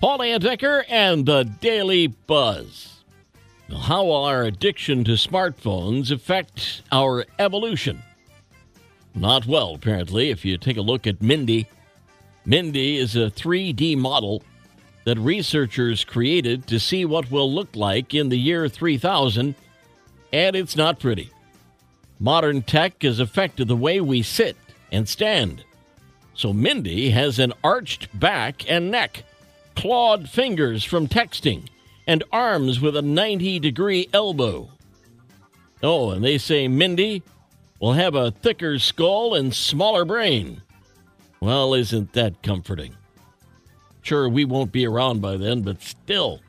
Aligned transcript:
Paul 0.00 0.20
Layendecker 0.20 0.84
and 0.88 1.26
the 1.26 1.44
Daily 1.44 2.06
Buzz. 2.06 3.02
How 3.82 4.04
will 4.04 4.24
our 4.24 4.44
addiction 4.44 5.04
to 5.04 5.10
smartphones 5.10 6.10
affect 6.10 6.80
our 6.90 7.26
evolution? 7.38 8.02
Not 9.14 9.44
well, 9.44 9.74
apparently, 9.74 10.30
if 10.30 10.42
you 10.42 10.56
take 10.56 10.78
a 10.78 10.82
look 10.82 11.06
at 11.06 11.20
Mindy. 11.20 11.68
Mindy 12.46 12.96
is 12.96 13.14
a 13.14 13.30
3D 13.30 13.94
model 13.98 14.42
that 15.04 15.18
researchers 15.18 16.02
created 16.02 16.66
to 16.68 16.80
see 16.80 17.04
what 17.04 17.30
will 17.30 17.52
look 17.52 17.76
like 17.76 18.14
in 18.14 18.30
the 18.30 18.38
year 18.38 18.70
3000, 18.70 19.54
and 20.32 20.56
it's 20.56 20.76
not 20.76 20.98
pretty. 20.98 21.30
Modern 22.18 22.62
tech 22.62 23.02
has 23.02 23.20
affected 23.20 23.68
the 23.68 23.76
way 23.76 24.00
we 24.00 24.22
sit 24.22 24.56
and 24.90 25.06
stand. 25.06 25.62
So 26.32 26.54
Mindy 26.54 27.10
has 27.10 27.38
an 27.38 27.52
arched 27.62 28.18
back 28.18 28.64
and 28.66 28.90
neck, 28.90 29.24
clawed 29.80 30.28
fingers 30.28 30.84
from 30.84 31.08
texting, 31.08 31.66
and 32.06 32.22
arms 32.30 32.80
with 32.80 32.94
a 32.94 33.00
90 33.00 33.58
degree 33.60 34.06
elbow. 34.12 34.68
Oh, 35.82 36.10
and 36.10 36.22
they 36.22 36.36
say 36.36 36.68
Mindy 36.68 37.22
will 37.80 37.94
have 37.94 38.14
a 38.14 38.30
thicker 38.30 38.78
skull 38.78 39.34
and 39.34 39.54
smaller 39.54 40.04
brain. 40.04 40.60
Well, 41.40 41.72
isn't 41.72 42.12
that 42.12 42.42
comforting? 42.42 42.94
Sure, 44.02 44.28
we 44.28 44.44
won't 44.44 44.70
be 44.70 44.86
around 44.86 45.22
by 45.22 45.38
then, 45.38 45.62
but 45.62 45.80
still, 45.80 46.40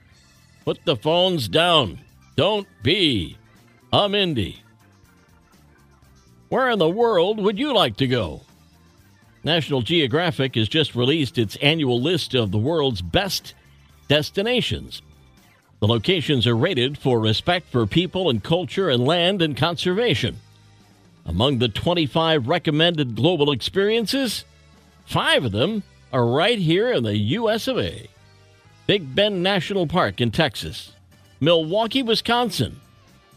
put 0.65 0.83
the 0.83 0.97
phones 0.97 1.47
down. 1.47 2.01
Don't 2.35 2.67
be 2.83 3.37
a 3.93 4.09
Mindy. 4.09 4.61
Where 6.49 6.69
in 6.69 6.79
the 6.79 6.89
world 6.89 7.39
would 7.39 7.57
you 7.57 7.73
like 7.73 7.95
to 7.97 8.07
go? 8.07 8.41
National 9.43 9.81
Geographic 9.81 10.55
has 10.55 10.69
just 10.69 10.95
released 10.95 11.37
its 11.37 11.55
annual 11.57 11.99
list 11.99 12.35
of 12.35 12.51
the 12.51 12.57
world's 12.57 13.01
best 13.01 13.53
destinations. 14.07 15.01
The 15.79 15.87
locations 15.87 16.45
are 16.45 16.55
rated 16.55 16.97
for 16.97 17.19
respect 17.19 17.71
for 17.71 17.87
people 17.87 18.29
and 18.29 18.43
culture 18.43 18.89
and 18.89 19.03
land 19.03 19.41
and 19.41 19.57
conservation. 19.57 20.39
Among 21.25 21.57
the 21.57 21.69
25 21.69 22.47
recommended 22.47 23.15
global 23.15 23.51
experiences, 23.51 24.45
five 25.05 25.45
of 25.45 25.51
them 25.51 25.83
are 26.13 26.25
right 26.25 26.59
here 26.59 26.91
in 26.91 27.03
the 27.03 27.17
U.S. 27.17 27.67
of 27.67 27.79
A. 27.79 28.07
Big 28.85 29.15
Bend 29.15 29.41
National 29.41 29.87
Park 29.87 30.21
in 30.21 30.31
Texas, 30.31 30.93
Milwaukee, 31.39 32.03
Wisconsin, 32.03 32.79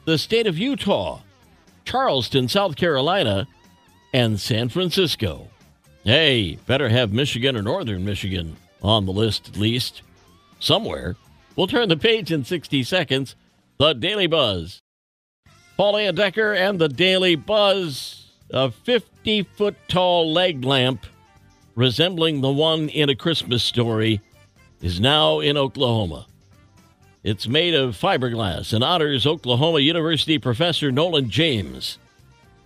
the 0.05 0.19
state 0.19 0.47
of 0.47 0.59
Utah, 0.59 1.21
Charleston, 1.85 2.49
South 2.49 2.77
Carolina, 2.77 3.47
and 4.13 4.41
San 4.41 4.69
Francisco. 4.69 5.49
Hey, 6.05 6.59
better 6.67 6.91
have 6.91 7.15
Michigan 7.15 7.57
or 7.57 7.63
Northern 7.63 8.05
Michigan 8.05 8.57
on 8.83 9.07
the 9.07 9.13
list 9.13 9.49
at 9.49 9.57
least. 9.57 10.03
Somewhere. 10.61 11.17
We'll 11.57 11.67
turn 11.67 11.89
the 11.89 11.97
page 11.97 12.31
in 12.31 12.45
60 12.45 12.83
seconds. 12.83 13.37
The 13.79 13.95
Daily 13.95 14.27
Buzz. 14.27 14.83
Paul 15.79 15.95
Layendecker 15.95 16.55
and 16.55 16.79
the 16.79 16.91
Daily 16.91 17.37
Buzz. 17.37 18.33
A 18.51 18.71
50 18.71 19.45
foot 19.57 19.77
tall 19.89 20.31
leg 20.31 20.63
lamp 20.63 21.07
resembling 21.75 22.43
the 22.43 22.53
one 22.53 22.91
in 22.91 23.09
A 23.09 23.15
Christmas 23.15 23.63
Story 23.63 24.21
is 24.83 25.01
now 25.01 25.41
in 25.41 25.57
Oklahoma. 25.57 26.27
It's 27.23 27.49
made 27.49 27.73
of 27.73 27.97
fiberglass 27.97 28.75
and 28.75 28.85
honors 28.85 29.27
Oklahoma 29.27 29.79
University 29.79 30.39
professor 30.39 30.93
Nolan 30.93 31.31
James. 31.31 31.97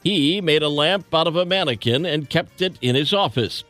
He 0.02 0.40
made 0.40 0.62
a 0.62 0.68
lamp 0.68 1.12
out 1.12 1.26
of 1.26 1.36
a 1.36 1.44
mannequin 1.44 2.06
and 2.06 2.30
kept 2.30 2.62
it 2.62 2.78
in 2.80 2.94
his 2.94 3.12
office. 3.12 3.64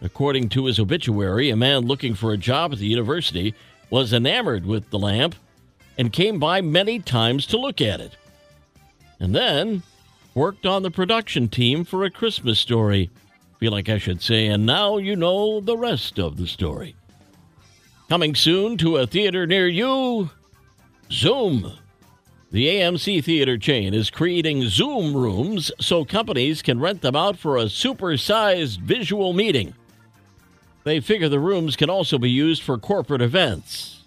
According 0.00 0.48
to 0.50 0.66
his 0.66 0.78
obituary, 0.78 1.50
a 1.50 1.56
man 1.56 1.86
looking 1.86 2.14
for 2.14 2.32
a 2.32 2.38
job 2.38 2.72
at 2.72 2.78
the 2.78 2.86
university 2.86 3.54
was 3.90 4.12
enamored 4.12 4.66
with 4.66 4.90
the 4.90 4.98
lamp 4.98 5.34
and 5.96 6.12
came 6.12 6.38
by 6.38 6.60
many 6.60 6.98
times 6.98 7.46
to 7.46 7.58
look 7.58 7.80
at 7.80 8.00
it. 8.00 8.16
And 9.20 9.34
then 9.34 9.82
worked 10.34 10.66
on 10.66 10.82
the 10.82 10.90
production 10.90 11.48
team 11.48 11.84
for 11.84 12.04
a 12.04 12.10
Christmas 12.10 12.58
story. 12.58 13.10
Feel 13.60 13.72
like 13.72 13.88
I 13.88 13.98
should 13.98 14.20
say, 14.20 14.46
and 14.46 14.66
now 14.66 14.98
you 14.98 15.14
know 15.14 15.60
the 15.60 15.76
rest 15.76 16.18
of 16.18 16.36
the 16.36 16.46
story. 16.46 16.96
Coming 18.08 18.34
soon 18.34 18.76
to 18.78 18.96
a 18.96 19.06
theater 19.06 19.46
near 19.46 19.68
you, 19.68 20.30
Zoom. 21.10 21.72
The 22.54 22.68
AMC 22.68 23.24
theater 23.24 23.58
chain 23.58 23.94
is 23.94 24.10
creating 24.10 24.68
Zoom 24.68 25.16
rooms 25.16 25.72
so 25.80 26.04
companies 26.04 26.62
can 26.62 26.78
rent 26.78 27.00
them 27.00 27.16
out 27.16 27.36
for 27.36 27.56
a 27.56 27.64
supersized 27.64 28.78
visual 28.78 29.32
meeting. 29.32 29.74
They 30.84 31.00
figure 31.00 31.28
the 31.28 31.40
rooms 31.40 31.74
can 31.74 31.90
also 31.90 32.16
be 32.16 32.30
used 32.30 32.62
for 32.62 32.78
corporate 32.78 33.22
events. 33.22 34.04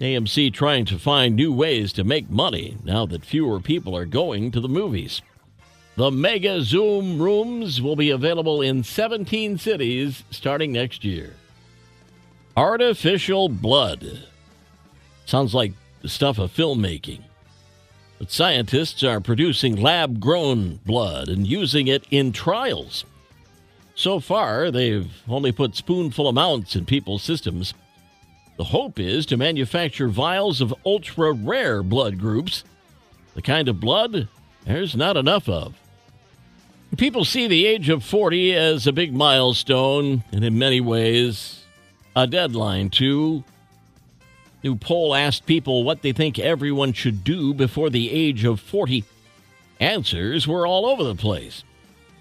AMC 0.00 0.52
trying 0.52 0.84
to 0.84 0.96
find 0.96 1.34
new 1.34 1.52
ways 1.52 1.92
to 1.94 2.04
make 2.04 2.30
money 2.30 2.76
now 2.84 3.06
that 3.06 3.24
fewer 3.24 3.58
people 3.58 3.96
are 3.96 4.06
going 4.06 4.52
to 4.52 4.60
the 4.60 4.68
movies. 4.68 5.20
The 5.96 6.12
Mega 6.12 6.62
Zoom 6.62 7.20
rooms 7.20 7.82
will 7.82 7.96
be 7.96 8.10
available 8.10 8.62
in 8.62 8.84
17 8.84 9.58
cities 9.58 10.22
starting 10.30 10.70
next 10.70 11.02
year. 11.04 11.34
Artificial 12.56 13.48
blood. 13.48 14.28
Sounds 15.26 15.56
like 15.56 15.72
the 16.04 16.10
stuff 16.10 16.38
of 16.38 16.52
filmmaking. 16.52 17.22
But 18.18 18.30
scientists 18.30 19.02
are 19.02 19.22
producing 19.22 19.80
lab 19.80 20.20
grown 20.20 20.78
blood 20.84 21.30
and 21.30 21.46
using 21.46 21.86
it 21.86 22.04
in 22.10 22.30
trials. 22.30 23.06
So 23.94 24.20
far, 24.20 24.70
they've 24.70 25.10
only 25.26 25.50
put 25.50 25.74
spoonful 25.74 26.28
amounts 26.28 26.76
in 26.76 26.84
people's 26.84 27.22
systems. 27.22 27.72
The 28.58 28.64
hope 28.64 29.00
is 29.00 29.24
to 29.26 29.38
manufacture 29.38 30.08
vials 30.08 30.60
of 30.60 30.74
ultra 30.84 31.32
rare 31.32 31.82
blood 31.82 32.20
groups, 32.20 32.64
the 33.34 33.40
kind 33.40 33.66
of 33.66 33.80
blood 33.80 34.28
there's 34.66 34.94
not 34.94 35.16
enough 35.16 35.48
of. 35.48 35.74
People 36.98 37.24
see 37.24 37.46
the 37.46 37.64
age 37.64 37.88
of 37.88 38.04
40 38.04 38.54
as 38.54 38.86
a 38.86 38.92
big 38.92 39.14
milestone, 39.14 40.22
and 40.32 40.44
in 40.44 40.58
many 40.58 40.82
ways, 40.82 41.64
a 42.14 42.26
deadline 42.26 42.90
too. 42.90 43.42
New 44.64 44.76
poll 44.76 45.14
asked 45.14 45.44
people 45.44 45.84
what 45.84 46.00
they 46.00 46.12
think 46.12 46.38
everyone 46.38 46.94
should 46.94 47.22
do 47.22 47.52
before 47.52 47.90
the 47.90 48.10
age 48.10 48.44
of 48.44 48.58
40. 48.58 49.04
Answers 49.78 50.48
were 50.48 50.66
all 50.66 50.86
over 50.86 51.04
the 51.04 51.14
place. 51.14 51.62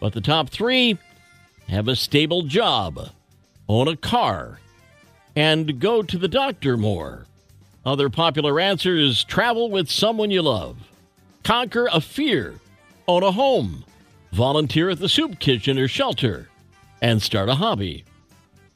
But 0.02 0.12
the 0.12 0.20
top 0.20 0.50
three 0.50 0.98
have 1.70 1.88
a 1.88 1.96
stable 1.96 2.42
job, 2.42 3.12
own 3.70 3.88
a 3.88 3.96
car, 3.96 4.60
and 5.38 5.80
go 5.80 6.04
to 6.04 6.18
the 6.18 6.28
doctor 6.28 6.76
more. 6.76 7.26
Other 7.86 8.10
popular 8.10 8.60
answers 8.60 9.24
travel 9.24 9.72
with 9.72 9.90
someone 9.90 10.30
you 10.30 10.42
love, 10.42 10.76
conquer 11.44 11.88
a 11.94 12.02
fear, 12.02 12.56
own 13.08 13.24
a 13.24 13.32
home, 13.32 13.86
volunteer 14.34 14.90
at 14.90 15.00
the 15.00 15.08
soup 15.08 15.40
kitchen 15.40 15.80
or 15.80 15.88
shelter, 15.88 16.50
and 17.02 17.22
start 17.22 17.48
a 17.48 17.56
hobby. 17.56 18.04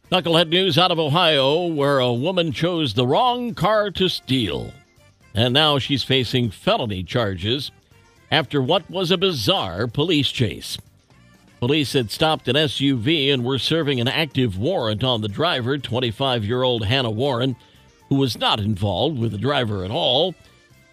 Knucklehead 0.09 0.47
news 0.47 0.77
out 0.77 0.89
of 0.89 0.99
Ohio, 0.99 1.65
where 1.65 1.99
a 1.99 2.13
woman 2.13 2.53
chose 2.53 2.93
the 2.93 3.05
wrong 3.05 3.53
car 3.53 3.91
to 3.91 4.07
steal. 4.07 4.71
And 5.35 5.53
now 5.53 5.79
she's 5.79 6.01
facing 6.01 6.49
felony 6.49 7.03
charges 7.03 7.71
after 8.31 8.61
what 8.61 8.89
was 8.89 9.11
a 9.11 9.17
bizarre 9.17 9.85
police 9.85 10.31
chase. 10.31 10.77
Police 11.59 11.91
had 11.91 12.09
stopped 12.09 12.47
an 12.47 12.55
SUV 12.55 13.33
and 13.33 13.43
were 13.43 13.59
serving 13.59 13.99
an 13.99 14.07
active 14.07 14.57
warrant 14.57 15.03
on 15.03 15.19
the 15.19 15.27
driver, 15.27 15.77
25 15.77 16.45
year 16.45 16.63
old 16.63 16.85
Hannah 16.85 17.11
Warren, 17.11 17.57
who 18.07 18.15
was 18.15 18.37
not 18.37 18.61
involved 18.61 19.19
with 19.19 19.33
the 19.33 19.37
driver 19.37 19.83
at 19.83 19.91
all, 19.91 20.35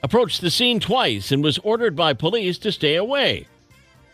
approached 0.03 0.41
the 0.41 0.51
scene 0.51 0.81
twice 0.81 1.31
and 1.31 1.45
was 1.45 1.59
ordered 1.59 1.95
by 1.95 2.15
police 2.15 2.59
to 2.59 2.73
stay 2.73 2.97
away. 2.97 3.47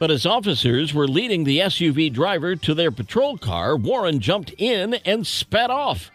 But 0.00 0.10
as 0.10 0.24
officers 0.24 0.94
were 0.94 1.06
leading 1.06 1.44
the 1.44 1.58
SUV 1.58 2.10
driver 2.10 2.56
to 2.56 2.72
their 2.72 2.90
patrol 2.90 3.36
car, 3.36 3.76
Warren 3.76 4.18
jumped 4.18 4.54
in 4.56 4.94
and 4.94 5.26
sped 5.26 5.70
off. 5.70 6.10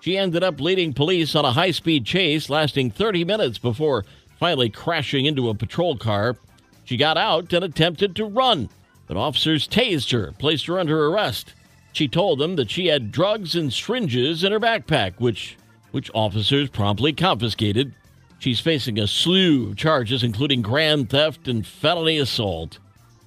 She 0.00 0.18
ended 0.18 0.44
up 0.44 0.60
leading 0.60 0.92
police 0.92 1.34
on 1.34 1.46
a 1.46 1.52
high 1.52 1.70
speed 1.70 2.04
chase 2.04 2.50
lasting 2.50 2.90
30 2.90 3.24
minutes 3.24 3.56
before 3.56 4.04
finally 4.38 4.68
crashing 4.68 5.24
into 5.24 5.48
a 5.48 5.54
patrol 5.54 5.96
car. 5.96 6.36
She 6.84 6.98
got 6.98 7.16
out 7.16 7.50
and 7.54 7.64
attempted 7.64 8.14
to 8.16 8.26
run, 8.26 8.68
but 9.06 9.16
officers 9.16 9.66
tased 9.66 10.12
her, 10.12 10.32
placed 10.32 10.66
her 10.66 10.78
under 10.78 11.06
arrest. 11.06 11.54
She 11.94 12.08
told 12.08 12.40
them 12.40 12.56
that 12.56 12.70
she 12.70 12.88
had 12.88 13.10
drugs 13.10 13.56
and 13.56 13.72
syringes 13.72 14.44
in 14.44 14.52
her 14.52 14.60
backpack, 14.60 15.14
which 15.18 15.56
which 15.92 16.10
officers 16.14 16.68
promptly 16.68 17.14
confiscated. 17.14 17.94
She's 18.38 18.60
facing 18.60 18.98
a 18.98 19.06
slew 19.06 19.68
of 19.68 19.76
charges, 19.76 20.22
including 20.22 20.60
grand 20.60 21.08
theft 21.08 21.48
and 21.48 21.66
felony 21.66 22.18
assault. 22.18 22.80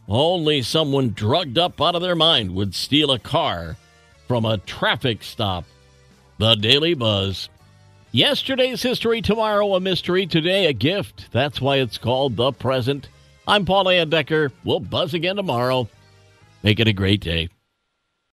Only 0.08 0.62
someone 0.62 1.10
drugged 1.10 1.58
up 1.58 1.82
out 1.82 1.96
of 1.96 2.02
their 2.02 2.16
mind 2.16 2.54
would 2.54 2.76
steal 2.76 3.12
a 3.12 3.20
car 3.20 3.76
from 4.28 4.46
a 4.46 4.60
traffic 4.60 5.24
stop. 5.24 5.66
The 6.38 6.56
Daily 6.56 6.94
Buzz. 6.94 7.50
Yesterday's 8.12 8.82
history, 8.82 9.22
tomorrow 9.22 9.76
a 9.76 9.80
mystery, 9.80 10.28
today 10.28 10.68
a 10.68 10.74
gift. 10.74 11.30
That's 11.32 11.60
why 11.60 11.78
it's 11.78 11.98
called 11.98 12.36
The 12.36 12.52
Present. 12.52 13.10
I'm 13.48 13.66
Paul 13.66 13.86
Layendecker. 13.86 14.52
We'll 14.64 14.80
buzz 14.80 15.14
again 15.14 15.36
tomorrow. 15.36 15.90
Make 16.64 16.80
it 16.80 16.88
a 16.88 16.94
great 16.94 17.22
day. 17.22 17.50